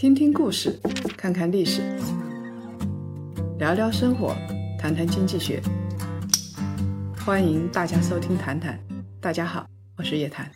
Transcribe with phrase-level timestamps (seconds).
[0.00, 0.80] 听听故事，
[1.14, 1.82] 看看历史，
[3.58, 4.34] 聊聊生活，
[4.78, 5.60] 谈谈经济学。
[7.18, 8.78] 欢迎大家收听《谈谈》，
[9.20, 9.66] 大家好，
[9.98, 10.50] 我是叶檀。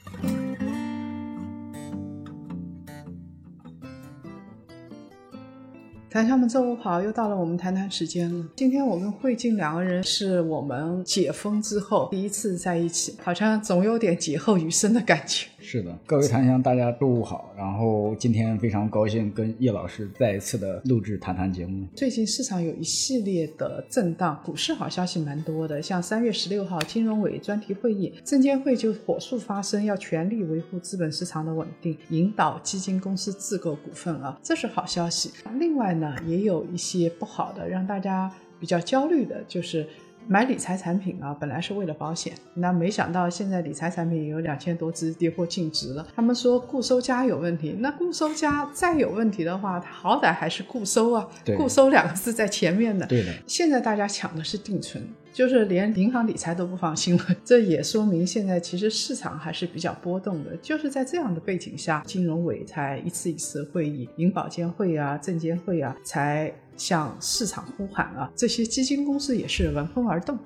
[6.08, 8.46] 谈笑们，周五好，又到了我们谈谈时间了。
[8.56, 15.48] 今天我们慧静两个人，是我们解封之后第一次在一起，好像总有点劫后余生的感觉。
[15.66, 17.50] 是的，各位檀香，大家中午好。
[17.56, 21.86] 然后今天非常高兴跟叶老师再一次的录制谈谈节目。
[21.96, 35.30] 最近市场有一系列的震荡，股市好消息蛮多的，像三月十六号金融委专题会议，证监会就火速发声，要全力维护资本市场的稳定，引导基金公司自购股份啊，这是好消息。
[35.58, 39.86] 另外呢，也有一些不好的，让大家比较焦虑的，就是。
[40.26, 46.06] 买理财产品啊，本来是为了保险，那没想到现在理财产品有两千多只跌破净值了。
[46.16, 53.06] 他们说固收加有问题，那固收加再有问题的话，它好歹还是固收啊，固收两个字在前面的。
[53.06, 53.32] 对的。
[53.46, 57.24] 现在大家抢的是定存，就是连银行理财都不放心了。
[57.44, 60.56] 这也说明现在其实市场还是比较波动的。
[60.62, 66.52] 就是在这样的背景下，金融委才一次一次会议，银保监会啊、证监会啊才。
[66.76, 68.30] 向市场呼喊啊！
[68.34, 70.38] 这些基金公司也是闻风而动。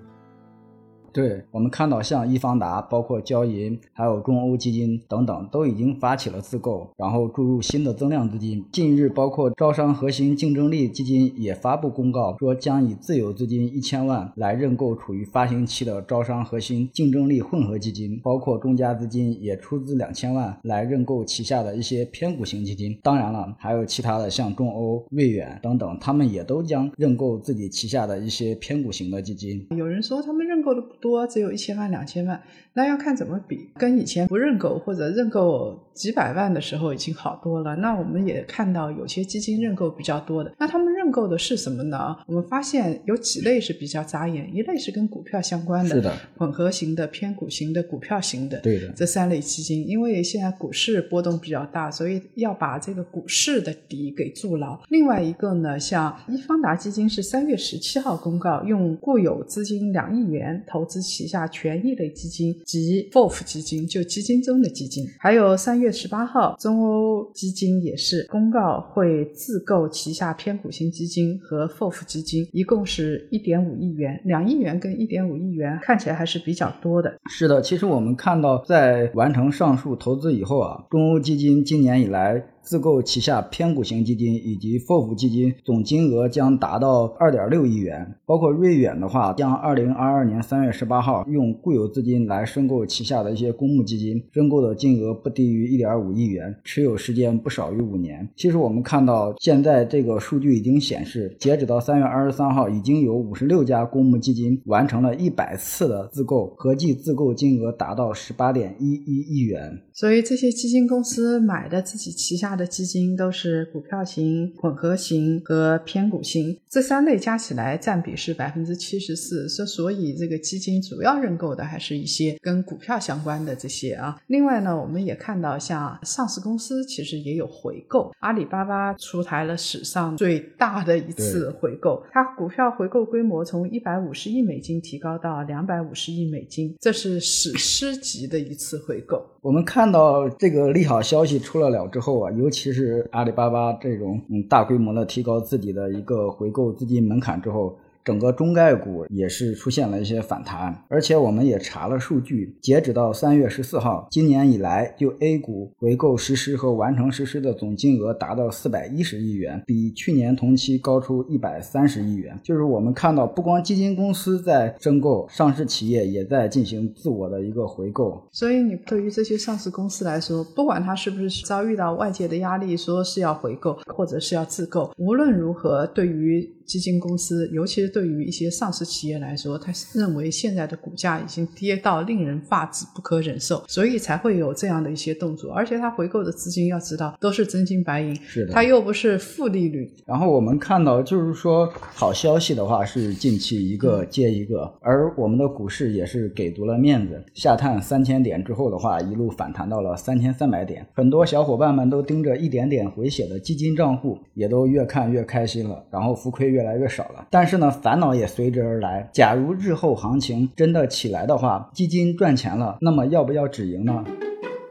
[1.18, 8.64] 对我们看到，像易方达、包括交银、还有中欧基金等等，都已经发起了自购，然后注入新的增量资金。
[8.70, 18.20] 近日，包括招商核心竞争力基金也发布公告，说将以自有资金一千万来认购处于发行期的招商核心竞争力混合基金。
[18.22, 22.96] 包括中加资金也出资两千万来认购旗下的一些偏股型基金。
[23.02, 29.66] 当然了，还有其他的像中欧、瑞远等等，他们也都将认购自己旗下的一些偏股型的基金。
[29.76, 32.42] 有人说他们认购的不多，多只有一千万、两千万，
[32.78, 33.68] 那要看怎么比。
[33.76, 37.74] 跟以前不认购或者认购几百万的时候已经好多了。
[37.74, 42.16] 那我们也看到有些基金认购比较多的，那他们认购的是什么呢？
[42.28, 49.88] 我们发现有几类是比较扎眼，一类是跟股票相关的，是的，混合型的、偏股型的、股票型的，对的，这三类基金。
[49.88, 54.80] 因为现在股市波动比较大，所以要把这个股市的底给筑牢。
[54.90, 65.06] 另外一个呢，像易方达基金是三月十七号公告，用固有资金两亿元投资旗下权益类基金及 FOF 基金，就基金中的基金。
[65.18, 77.18] 还有三月十八号，中欧基金也是公告会自购旗下偏股型基金和 FOF 基金，一共是一点五亿元，两亿元跟一点五亿元看起来还是比较多的。
[77.30, 82.44] 是的，其实我们看到，在完成上述投资以后啊，中欧基金今年以来。
[82.68, 98.28] 自购旗下偏股型基金以及 FOF 基金总金额将达到二点六亿元，包括瑞远的话，将二零二二年三月十八号用固有资金来申购旗下的一些公募基金，申购的金额不低于一点五亿元，持有时间不少于五年。
[98.36, 109.80] 其实我们看到，现在这个数据已经显示，截止到三月二十三号，已经有五十六家公募基金完成了一百次的自购，合计自购金额达到十八点一一亿元。
[109.94, 112.57] 所以这些基金公司买的自己旗下。
[112.58, 119.48] 的基金都是股票型、混合型和偏股型，这三类加起来占比是百分之七十四。
[119.48, 124.20] 所所以这个基金主要认购的还是一些跟股票相关的这些啊。
[124.26, 139.24] 另外呢，我们也看到像上市公司其实也有回购，阿里巴巴出台了史上最大的一次回购，它股票回购规模从一百五十亿美金提高到两百五十亿美金，这是史诗级的一次回购。
[139.40, 147.76] 我们看到这个利好消息出了了之后啊，尤其是阿里巴巴这种嗯大规模的提高自己的一个回购资金门槛之后。
[148.08, 162.34] 整个中概股也是出现了一些反弹，而且我们也查了数据，截止到三月十四号，今年以来就 A 股回购实施和完成实施的总金额达到四百一十亿元，比去年同期高出一百三十亿元。
[162.42, 168.26] 就是我们看到，不光基金公司在申购，上市企业也在进行自我的一个回购。
[168.32, 185.50] 所以，你对于这些上市公司来说，不管它是不是遭遇到外界的压力，说是要回购或者是要自购，无论如何，对于基金公司，尤其是对于一些上市企业来说，他认为现在的股价已经跌到令人发指、不可忍受，所以才会有这样的一些动作。
[185.50, 189.90] 而且他回购的资金，要知道都是真金白银，是的，他又不是负利率。
[190.04, 200.86] 然后我们看到，就是说好消息的话是近期一个接一个，而我们的股市也是给足了面子，下探三千点之后的话，一路反弹到了三千三百点。
[200.94, 206.57] 很多小伙伴们都盯着一点点回血的基金账户，也都越看越开心了，然后浮亏越。
[206.58, 209.08] 越来越少了，但是呢，烦恼也随之而来。
[209.12, 214.04] 假如日后行情真的起来的话，基金赚钱了，那么要不要止盈呢？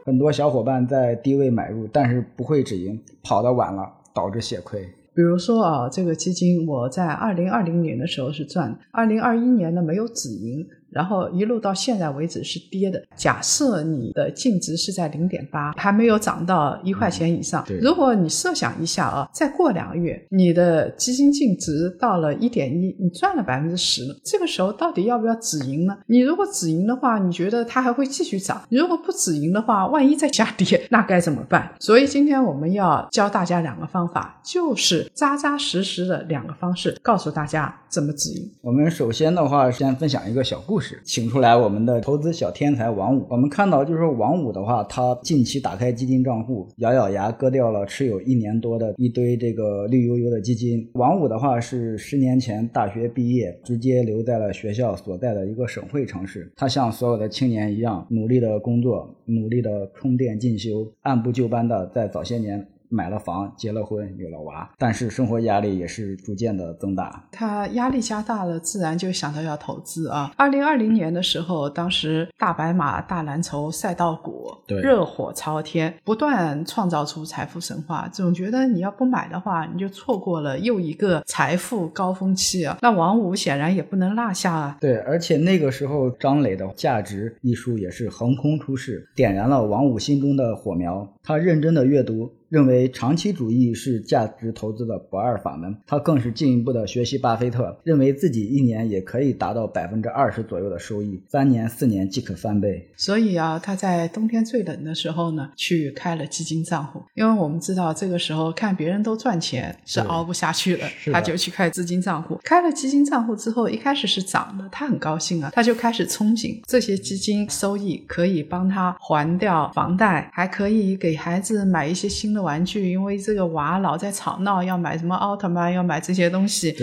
[0.04, 3.94] 很多小伙伴在低位买入，但是不会止盈，跑得晚了。
[4.14, 4.82] 导致血亏。
[5.14, 10.66] 比如说啊，这个基金我在二零二零年的时候是赚，二零二一年呢没有止盈。
[10.90, 13.02] 然后一路到现在为止是跌的。
[13.16, 17.64] 假设你的净值是在零点八，还没有涨到一块钱以上。
[17.80, 24.16] 如果你设想一下啊，再过两个月，你的基金净值到了一点一，你赚了百分之十了。
[24.24, 25.96] 这个时候到底要不要止盈呢？
[26.06, 28.62] 你如果止盈的话，你觉得它还会继续涨？
[28.68, 31.70] 你如果不止盈的话，万一再下跌，那该怎么办？
[31.80, 38.50] 所以今天我们要教大家两个方法，就是扎扎实实的两个方式，告诉大家怎么止盈。
[38.62, 40.77] 我们首先的话，先分享一个小故事。
[41.04, 43.26] 请出来我们的投资小天才王五。
[43.28, 50.88] 我们看到，就是说王五的话，他近期打开基金账户，咬咬牙割掉了持有一年多的一堆这个绿油油的基金。
[50.94, 56.52] 王五的话是十年前大学毕业，直接留在了学校所在的一个省会城市。
[56.56, 62.66] 他像所有的青年一样，努力的工作，努力的充电进修，按部就班的在早些年。
[62.88, 67.28] 买了房，结了婚，有了娃，但是生活压力也是逐渐的增大。
[67.30, 70.32] 他压力加大了，自然就想到要投资啊。
[70.36, 74.50] 二零二零年的时候，当时大白马、大蓝筹、赛道股
[74.82, 78.08] 热火朝天，不断创造出财富神话。
[78.08, 82.78] 总觉得你要不买的话，你就错过了又一个财富高峰期啊。
[82.80, 84.78] 那王五显然也不能落下啊。
[84.80, 91.06] 对，而且那个时候张磊的《价值》一书也是横空出世，点燃了王五心中的火苗。
[91.22, 92.32] 他认真的阅读。
[92.48, 102.88] 认为长期主义是价值投资的不二法门，他更是进一步的学习巴菲特，认为自己一年也可以达到百分之二十左右的收益，三年四年即可翻倍。
[102.96, 112.40] 所以啊，他在冬天最冷的时候呢，去开了基金账户，因为我们知道这个时候看别人都赚钱是熬不下去了，他就去开资金账户。
[112.42, 122.37] 开了基金账户之后，一开始是涨的，他很高兴啊，他就开始憧憬这些基金收益可以帮他还掉房贷，还可以给孩子买一些新的。
[122.38, 126.74] 玩具，因为这个娃老在吵闹，要买什么奥特曼，要买这些东西，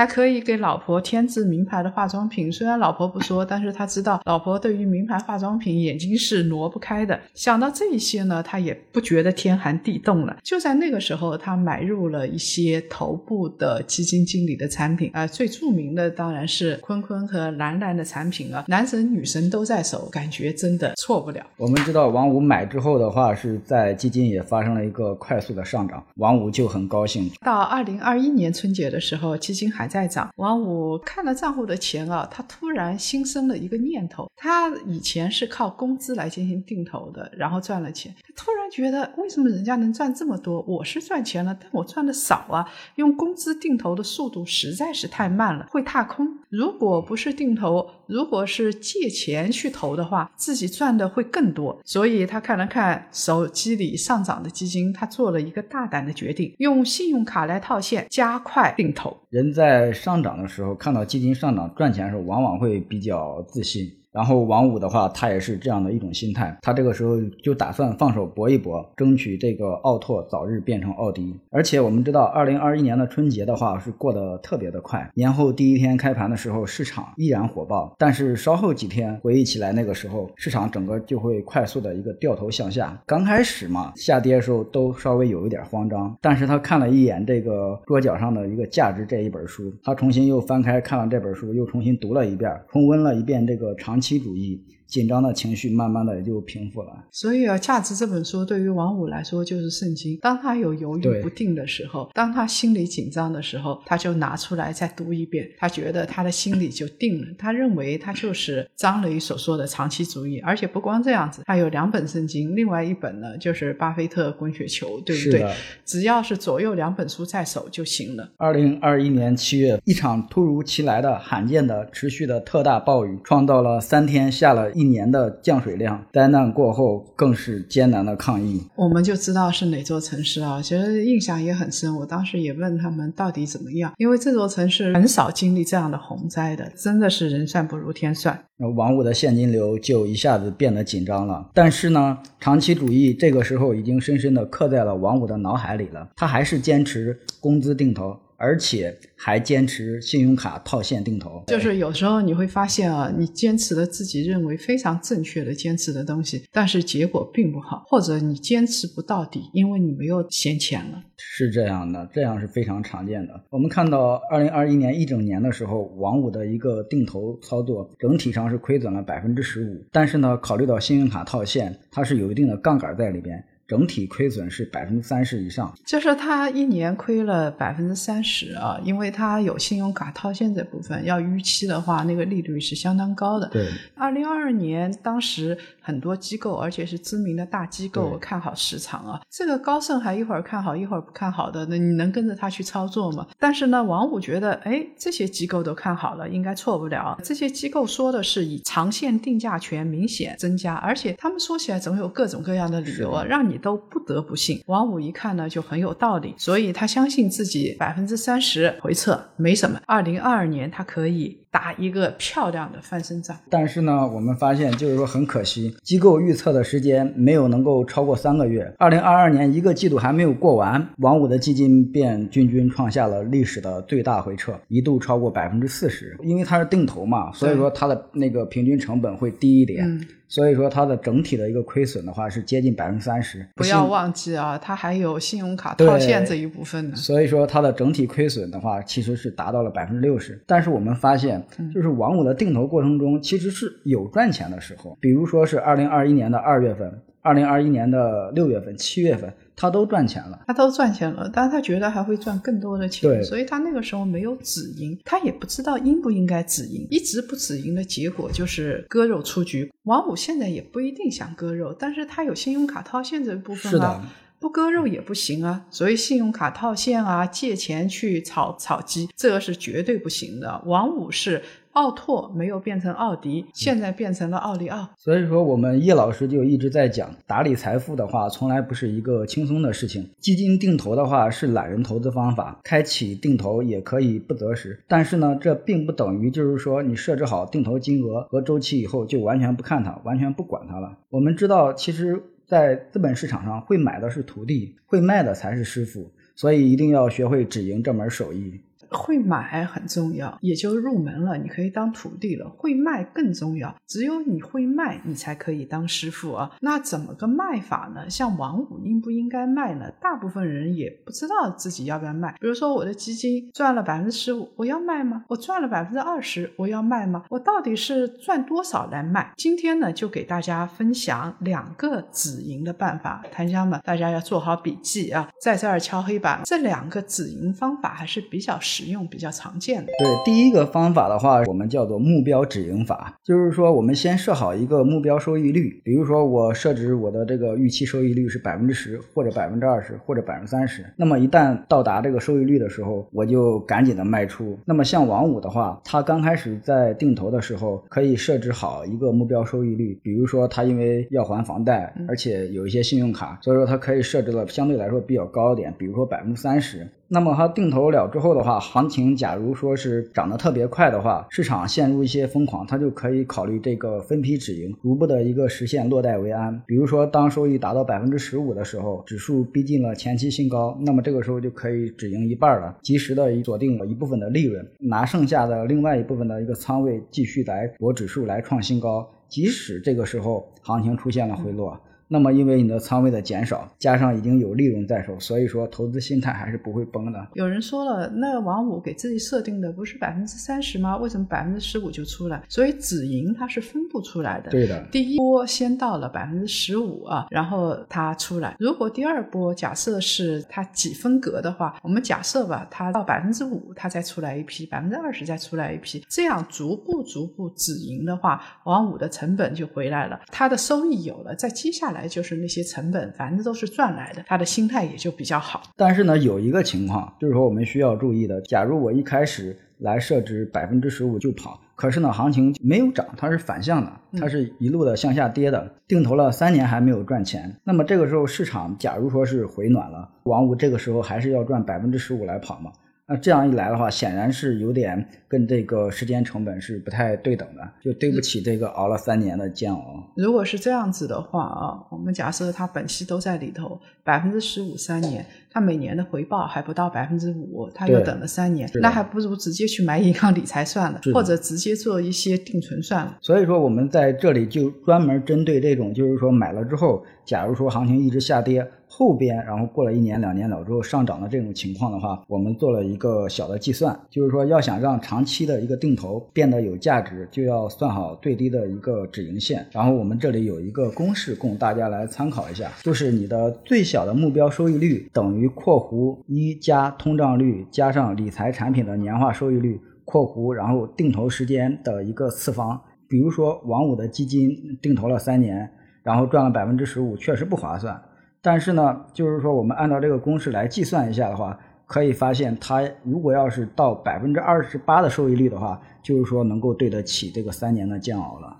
[0.00, 2.50] 还可以给老婆添置名牌的化妆品。
[2.50, 7.20] 虽然老婆不说，但是他知道老婆对于名牌化妆品眼睛是挪不开的。
[7.34, 10.34] 想到这一些呢，他也不觉得天寒地冻了。
[10.42, 18.64] 就在那个时候，他买入了一些头部的基金经理的产品啊，最著名的当然是坤坤和兰兰的产品了。
[18.68, 21.44] 男神女神都在手，感觉真的错不了。
[21.58, 25.00] 我们知道王五买之后的话，是在基金也发生了一个。
[25.00, 27.30] 个快速的上涨，王五就很高兴。
[27.42, 30.30] 到二零二一年春节的时候，基金还在涨。
[30.36, 38.14] 王五看了账户的钱啊，他突然心生了一个念头：他以前是靠工资来进行定投的，然后赚了钱。
[38.22, 40.62] 他突然觉得，为什么人家能赚这么多？
[40.62, 42.64] 我是赚钱了，但我赚的少啊！
[42.94, 46.38] 用工资定投的速度实在是太慢了，会踏空。
[46.48, 51.80] 如果不是定投，如果是借钱去投的话，自己赚的会更多。
[51.84, 54.92] 所以他看了看手机里上涨的基金。
[54.92, 59.16] 他做了一个大胆的决定，用信用卡来套现，加快定投。
[59.28, 63.88] 人在上涨的时候，看到基金上涨赚钱的时候，往往会比较自信。
[64.12, 71.38] 然后王五的话，他也是这样的一种心态，他这个时候就打算放手搏一搏，争取这个奥拓早日变成奥迪。
[71.52, 77.94] 而且我们知道，二零二一年的春节的话是过得特别的快，年后第一天开盘的时候，市场依然火爆。
[78.00, 83.00] 但是稍后几天回忆起来，那个时候市场整个就会快速的一个掉头向下。
[83.06, 94.00] 刚开始嘛，下跌的时候都稍微有一点慌张，但是他看了一眼这个桌角上的一个价值这一本书，他重新又翻开看了这本书，又重新读了一遍，重温了一遍这个长。
[94.00, 94.64] 期主义。
[94.86, 97.04] 紧张的情绪慢慢的也就平复了。
[97.12, 100.18] 所以啊，《价值》这本书对于王五来说就是圣经。
[100.20, 105.48] 当他有犹豫不定的时候，当他心里紧张的时候，他就拿出来再读一遍。
[105.58, 107.26] 他觉得他的心里就定了。
[107.38, 110.40] 他认为他就是张磊所说的长期主义。
[110.40, 115.46] 而且不光这样子，他有两本圣经，另外一本呢就是巴菲特滚雪球，对不对？
[115.84, 118.28] 只要是左右两本书在手就行了。
[118.38, 124.70] 二零二一年七月，一场突如其来的、罕见的、持续的特大暴雨，创造了三天下了。
[124.72, 128.62] 一年的降水量，灾难过后更是艰难的抗疫。
[128.76, 131.94] 我们就知道是哪座城市啊，其实印象也很深。
[131.96, 138.38] 我当时也问他们到底怎么样，因为这座城市很少经历这样的洪灾的，真的是人算不如天算。
[138.58, 141.50] 那王五的现金流就一下子变得紧张了。
[141.54, 146.08] 但是呢，长期主义这个时候已经深深的刻在了王五的脑海里了。
[146.16, 148.16] 他还是坚持工资定投。
[148.40, 161.04] 而且还坚持信用卡套现定投，就是有时候你会发现啊，你坚持了自己认为非常正确的坚持的东西，但是结果并不好，或者你坚持不到底，因为你没有闲钱了。
[161.18, 163.44] 是这样的，这样是非常常见的。
[163.50, 173.44] 我们看到二零二一年一整年的时候，王五的一个定投操作整体上是亏损了百分之十五，但是呢，考虑到信用卡套现，它是有一定的杠杆在里边。
[173.70, 175.72] 整体亏损是百分之三十以上。
[175.86, 183.46] 就是他一年亏了百分之三十啊，因为他有信用卡套现这部分，要逾期的话，那个利率是相当高的。
[183.50, 189.20] 对，二零二二年当时很多机构，而且是知名的大机构看好市场啊。
[189.30, 193.24] 这个高盛还一会儿看好，一会儿不看好的，那你能跟着他去操作吗？
[193.38, 197.16] 但是呢，王五觉得，哎，这些机构都看好了，应该错不了。
[197.22, 204.60] 这些机构说的是以长线定价权明显增加，而且他们说起来总有各种各样的理由啊，让你都不得不信。
[204.66, 209.80] 王五一看呢，就很有道理，所以他相信自己百分之三十回撤没什么。
[209.86, 213.36] 二零二二年他可以打一个漂亮的翻身仗。
[213.48, 218.72] 但是呢，我们发现就是说很可惜，机构预测的时间没有能够超过三个月。
[218.78, 226.16] 二零二二年一个季度还没有过完，王五的基金便均均创下了历史的最大回撤，一度超过百分之四十。
[226.22, 229.84] 因为它是定投嘛，所以说它的那个平均成本会低一点。
[229.86, 230.00] 嗯
[230.30, 236.96] 所以说它的整体的一个亏损的话是接近百分之三十，不要忘记啊，它还有信用卡套现这一部分呢。
[236.96, 240.40] 所以说它的整体亏损的话，其实是达到了百分之六十。
[240.46, 250.40] 但是我们发现，嗯就是王五的定投过程中，其实是有赚钱的时候，比如说是二零二一年的二月份、二零二一年的六月份、七月份，他都赚钱了。
[250.46, 259.70] 他都赚钱了，但是他觉得还会赚更多的钱，所以他那个时候没有止盈，他也不知道应不应该止盈，一直不止盈的结果就是割肉出局。
[259.82, 264.10] 王五现在也不一定想割肉，但是他有信用卡套现这一部分是的啊。
[264.38, 270.62] 不割肉也不行啊，所以信用卡套现啊，借钱去炒炒鸡，这个是绝对不行的。
[270.64, 274.88] 王五是奥拓没有变成奥迪，现在变成了奥利奥。
[274.96, 280.10] 所以说，我们叶老师就一直在讲，打理财富的话，从来不是一个轻松的事情。
[280.18, 284.82] 基金定投的话是懒人投资方法，开启定投也可以不择时。
[284.88, 290.98] 但是呢，这并不等于就是说你设置好定投金额和周期以后就完全不看它，完全不管它了。
[291.08, 296.10] 我们知道，其实，在资本市场上，会买的是徒弟，会卖的才是师傅。
[296.34, 298.60] 所以一定要学会止盈这门手艺。
[298.90, 302.48] 会买很重要，也就入门了，你可以当徒弟了。
[302.56, 306.50] 会卖更重要，只有你会卖，你才可以当师傅啊。
[306.60, 308.08] 那怎么个卖法呢？
[308.08, 309.90] 像王五应不应该卖呢？
[310.00, 312.34] 大部分人也不知道自己要不要卖。
[312.40, 315.24] 比如说我的基金赚了百分之十五，我要卖吗？
[315.28, 317.24] 我赚了百分之二十，我要卖吗？
[317.30, 319.32] 我到底是赚多少来卖？
[319.36, 326.40] 今天呢，就给大家分享两个止盈的办法，檀香们，大家要做好笔记啊，在这儿敲黑板。
[326.44, 329.92] 这两个止盈方法还是比较实用、比较常见的。
[329.98, 340.84] 对，第一个方法的话，我们叫做目标止盈法，就是说我们先设好一个目标收益率，比如说我设置我的这个预期收益率是百分之十，或者百分之二十，或者百分之三十。
[340.96, 344.58] 那么一旦到达这个收益率的时候，我就赶紧的卖出。
[344.64, 356.88] 那么像王五的话，他刚开始在定投的时候，可以设置好一个目标收益率，比如说他因为要还房贷，而且有一些信用卡，所以说他可以设置的相对来说比较高一点，比如说百分之三十。
[357.12, 366.62] 那么它定投了之后的话，行情假如说是涨得特别快的话，市场陷入一些疯狂，它就可以考虑这个分批止盈，逐步的一个实现落袋为安。
[366.68, 381.76] 比如说，当收益达到百分之十五的时候，指数逼近了前期新高，那么这个时候就可以止盈一半了，及时的锁定一部分的利润，拿剩下的另外一部分的一个仓位继续来博指数来创新高，即使这个时候行情出现了回落。
[382.12, 387.28] 那么，因为你的仓位的减少，加上已经有利润在手，所以说投资心态还是不会崩的。
[387.34, 390.96] 有人说了，那王五给自己设定的不是百分之三十吗？
[390.96, 392.42] 为什么百分之十五就出来？
[392.48, 394.50] 所以止盈它是分不出来的。
[394.50, 398.56] 对的，第一波先到了百分之十五啊，然后它出来。
[398.58, 415.62] 如果第二波假设是它几分格的话，我们假设吧，它到百分之五，它再出来一批，百分之二十再出来一批，这样逐步逐步止盈的话，王五的成本就回来了，它的收益有了，再接下来就是那些成本，反正都是赚来的，他的心态也就比较好。
[415.76, 432.70] 但是呢，有一个情况，就是说我们需要注意的，假如我一开始来设置百分之十五就跑，可是呢，行情没有涨，它是反向的，它是一路的向下跌的，定投了三年还没有赚钱，那么这个时候市场假如说是回暖了，王五这个时候还是要赚百分之十五来跑嘛？
[433.10, 440.12] 那这样一来的话，显然是有点跟这个时间成本是不太对等的，就对不起这个熬了三年的煎熬。
[440.14, 453.18] 如果是这样子的话啊，我们假设它本息都在里头，百分之十五三年，它每年的回报还不到百分之五，它又等了三年那还不如直接去买银行理财算了或者直接做一些定存算了。
[453.20, 469.66] 所以说我们在这里就专门针对这种，就是说买了之后假如说行情一直下跌，后边然后过了一年两年了之后上涨的这种情况的话，我们做了一个小的计算，就是说要想让长期的一个定投变得有价值，就要算好最低的一个止盈线。
[469.72, 479.80] 然后我们这里有一个公式供大家来参考一下，就是你的最小的目标收益率等于（括弧一加通胀率加上理财产品的年化收益率）。
[480.04, 484.50] 括弧，然后定投时间的一个次方，比如说王五的基金
[484.82, 485.70] 定投了三年，
[486.02, 488.02] 然后赚了百分之十五，确实不划算。
[488.42, 491.56] 但是呢，就是说我们按照这个公式来计算一下的话，
[491.86, 498.56] 可以发现它如果要是到百分之二十八的收益率的话，就是说能够对得起这个三年的煎熬了。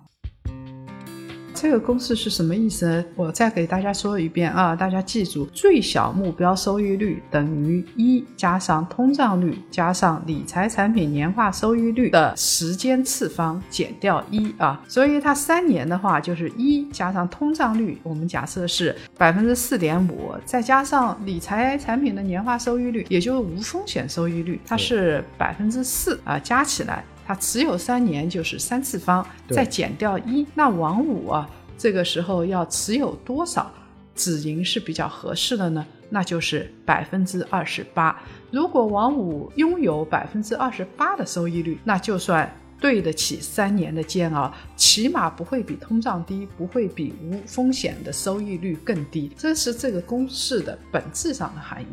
[1.61, 3.05] 这个公式是什么意思呢？
[3.14, 14.83] 我再给大家说一遍啊，大家记住，最小目标收益率等于一加上通胀率加上理财产品年化收益率的时间次方减掉一啊。
[14.88, 27.05] 所以它三年的话就是一加上通胀率，我们假设是百分之四点五，再加上理财产品的年化收益率，也就是无风险收益率，它是百分之四啊，加起来。
[27.31, 33.71] 它持有三年就是三次方，再减掉一，那王五啊，这个时候要持有多少
[34.17, 35.87] 止盈是比较合适的呢？
[36.09, 38.21] 那就是百分之二十八。
[38.51, 49.31] 如果王五拥有百分之二十八的收益率，那就算对得起三年的煎熬，起码不会比通胀低，不会比无风险的收益率更低。
[49.39, 51.87] 这是这个公式的本质上的含义。